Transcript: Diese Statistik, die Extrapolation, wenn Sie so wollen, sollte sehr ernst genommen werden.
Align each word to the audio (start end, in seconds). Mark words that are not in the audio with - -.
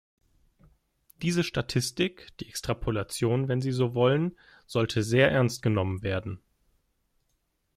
Diese 1.21 1.43
Statistik, 1.43 2.35
die 2.39 2.49
Extrapolation, 2.49 3.47
wenn 3.47 3.61
Sie 3.61 3.71
so 3.71 3.93
wollen, 3.93 4.35
sollte 4.65 5.03
sehr 5.03 5.29
ernst 5.29 5.61
genommen 5.61 6.01
werden. 6.01 6.39